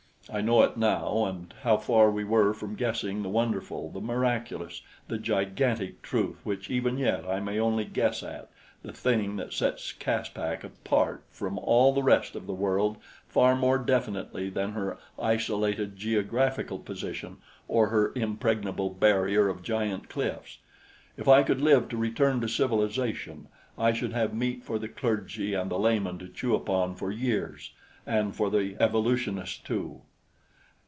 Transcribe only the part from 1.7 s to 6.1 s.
far we were from guessing the wonderful, the miraculous, the gigantic